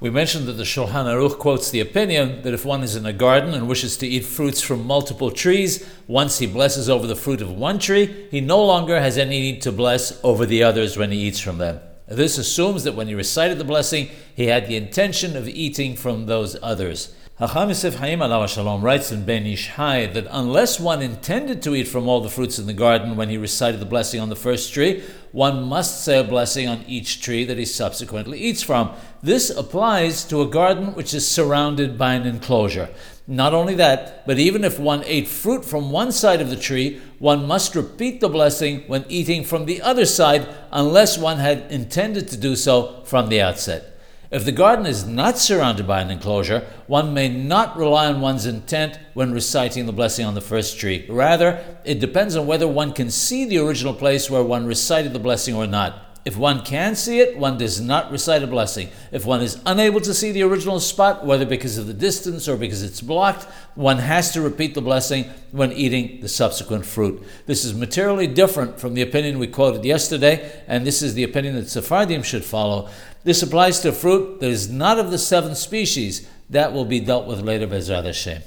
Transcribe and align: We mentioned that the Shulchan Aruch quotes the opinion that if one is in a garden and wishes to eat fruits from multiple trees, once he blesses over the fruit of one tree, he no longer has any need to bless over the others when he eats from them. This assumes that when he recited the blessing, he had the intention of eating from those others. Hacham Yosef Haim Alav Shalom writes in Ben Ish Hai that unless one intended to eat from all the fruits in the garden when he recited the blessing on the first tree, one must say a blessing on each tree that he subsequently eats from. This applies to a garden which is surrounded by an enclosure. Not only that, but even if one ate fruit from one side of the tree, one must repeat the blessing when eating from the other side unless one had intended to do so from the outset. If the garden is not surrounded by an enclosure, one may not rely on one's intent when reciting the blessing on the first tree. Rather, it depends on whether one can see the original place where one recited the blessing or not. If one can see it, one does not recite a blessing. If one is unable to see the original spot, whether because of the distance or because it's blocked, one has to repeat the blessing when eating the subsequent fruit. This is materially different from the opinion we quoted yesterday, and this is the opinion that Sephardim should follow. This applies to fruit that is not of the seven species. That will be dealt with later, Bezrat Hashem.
We 0.00 0.08
mentioned 0.08 0.46
that 0.46 0.54
the 0.54 0.62
Shulchan 0.62 1.04
Aruch 1.04 1.38
quotes 1.38 1.70
the 1.70 1.80
opinion 1.80 2.40
that 2.40 2.54
if 2.54 2.64
one 2.64 2.82
is 2.82 2.96
in 2.96 3.04
a 3.04 3.12
garden 3.12 3.52
and 3.52 3.68
wishes 3.68 3.98
to 3.98 4.06
eat 4.06 4.24
fruits 4.24 4.62
from 4.62 4.86
multiple 4.86 5.30
trees, 5.30 5.86
once 6.06 6.38
he 6.38 6.46
blesses 6.46 6.88
over 6.88 7.06
the 7.06 7.14
fruit 7.14 7.42
of 7.42 7.50
one 7.50 7.78
tree, 7.78 8.26
he 8.30 8.40
no 8.40 8.64
longer 8.64 8.98
has 8.98 9.18
any 9.18 9.38
need 9.38 9.60
to 9.60 9.70
bless 9.70 10.18
over 10.24 10.46
the 10.46 10.62
others 10.62 10.96
when 10.96 11.10
he 11.10 11.18
eats 11.18 11.38
from 11.38 11.58
them. 11.58 11.80
This 12.08 12.38
assumes 12.38 12.84
that 12.84 12.94
when 12.94 13.08
he 13.08 13.14
recited 13.14 13.58
the 13.58 13.64
blessing, 13.64 14.08
he 14.34 14.46
had 14.46 14.66
the 14.66 14.76
intention 14.76 15.36
of 15.36 15.46
eating 15.46 15.96
from 15.96 16.24
those 16.24 16.56
others. 16.62 17.14
Hacham 17.40 17.68
Yosef 17.68 17.94
Haim 17.94 18.18
Alav 18.18 18.50
Shalom 18.50 18.82
writes 18.82 19.10
in 19.10 19.24
Ben 19.24 19.46
Ish 19.46 19.68
Hai 19.68 20.04
that 20.08 20.26
unless 20.30 20.78
one 20.78 21.00
intended 21.00 21.62
to 21.62 21.74
eat 21.74 21.88
from 21.88 22.06
all 22.06 22.20
the 22.20 22.28
fruits 22.28 22.58
in 22.58 22.66
the 22.66 22.74
garden 22.74 23.16
when 23.16 23.30
he 23.30 23.38
recited 23.38 23.80
the 23.80 23.86
blessing 23.86 24.20
on 24.20 24.28
the 24.28 24.36
first 24.36 24.74
tree, 24.74 25.02
one 25.32 25.62
must 25.62 26.04
say 26.04 26.18
a 26.18 26.22
blessing 26.22 26.68
on 26.68 26.84
each 26.86 27.22
tree 27.22 27.46
that 27.46 27.56
he 27.56 27.64
subsequently 27.64 28.38
eats 28.38 28.62
from. 28.62 28.94
This 29.22 29.48
applies 29.48 30.22
to 30.24 30.42
a 30.42 30.46
garden 30.46 30.92
which 30.92 31.14
is 31.14 31.26
surrounded 31.26 31.96
by 31.96 32.12
an 32.12 32.26
enclosure. 32.26 32.90
Not 33.26 33.54
only 33.54 33.74
that, 33.76 34.26
but 34.26 34.38
even 34.38 34.62
if 34.62 34.78
one 34.78 35.02
ate 35.06 35.26
fruit 35.26 35.64
from 35.64 35.90
one 35.90 36.12
side 36.12 36.42
of 36.42 36.50
the 36.50 36.56
tree, 36.56 37.00
one 37.18 37.46
must 37.46 37.74
repeat 37.74 38.20
the 38.20 38.28
blessing 38.28 38.82
when 38.86 39.06
eating 39.08 39.44
from 39.44 39.64
the 39.64 39.80
other 39.80 40.04
side 40.04 40.46
unless 40.70 41.16
one 41.16 41.38
had 41.38 41.72
intended 41.72 42.28
to 42.28 42.36
do 42.36 42.54
so 42.54 43.00
from 43.06 43.30
the 43.30 43.40
outset. 43.40 43.96
If 44.30 44.44
the 44.44 44.52
garden 44.52 44.86
is 44.86 45.04
not 45.04 45.38
surrounded 45.38 45.88
by 45.88 46.00
an 46.00 46.10
enclosure, 46.10 46.64
one 46.86 47.12
may 47.12 47.28
not 47.28 47.76
rely 47.76 48.06
on 48.06 48.20
one's 48.20 48.46
intent 48.46 48.96
when 49.12 49.32
reciting 49.32 49.86
the 49.86 49.92
blessing 49.92 50.24
on 50.24 50.34
the 50.34 50.40
first 50.40 50.78
tree. 50.78 51.04
Rather, 51.08 51.64
it 51.84 51.98
depends 51.98 52.36
on 52.36 52.46
whether 52.46 52.68
one 52.68 52.92
can 52.92 53.10
see 53.10 53.44
the 53.44 53.58
original 53.58 53.92
place 53.92 54.30
where 54.30 54.44
one 54.44 54.66
recited 54.66 55.12
the 55.12 55.18
blessing 55.18 55.56
or 55.56 55.66
not. 55.66 56.09
If 56.24 56.36
one 56.36 56.62
can 56.62 56.96
see 56.96 57.20
it, 57.20 57.38
one 57.38 57.56
does 57.56 57.80
not 57.80 58.10
recite 58.10 58.42
a 58.42 58.46
blessing. 58.46 58.90
If 59.10 59.24
one 59.24 59.40
is 59.40 59.58
unable 59.64 60.00
to 60.02 60.12
see 60.12 60.32
the 60.32 60.42
original 60.42 60.78
spot, 60.78 61.24
whether 61.24 61.46
because 61.46 61.78
of 61.78 61.86
the 61.86 61.94
distance 61.94 62.46
or 62.46 62.58
because 62.58 62.82
it's 62.82 63.00
blocked, 63.00 63.44
one 63.74 63.98
has 63.98 64.32
to 64.32 64.42
repeat 64.42 64.74
the 64.74 64.82
blessing 64.82 65.24
when 65.50 65.72
eating 65.72 66.20
the 66.20 66.28
subsequent 66.28 66.84
fruit. 66.84 67.22
This 67.46 67.64
is 67.64 67.72
materially 67.72 68.26
different 68.26 68.78
from 68.78 68.92
the 68.92 69.02
opinion 69.02 69.38
we 69.38 69.46
quoted 69.46 69.84
yesterday, 69.84 70.62
and 70.66 70.86
this 70.86 71.00
is 71.00 71.14
the 71.14 71.24
opinion 71.24 71.54
that 71.54 71.70
Sephardim 71.70 72.22
should 72.22 72.44
follow. 72.44 72.90
This 73.24 73.42
applies 73.42 73.80
to 73.80 73.92
fruit 73.92 74.40
that 74.40 74.50
is 74.50 74.70
not 74.70 74.98
of 74.98 75.10
the 75.10 75.18
seven 75.18 75.54
species. 75.54 76.28
That 76.50 76.72
will 76.74 76.84
be 76.84 77.00
dealt 77.00 77.26
with 77.26 77.40
later, 77.40 77.66
Bezrat 77.66 78.04
Hashem. 78.04 78.42